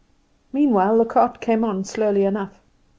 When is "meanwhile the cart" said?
0.51-1.39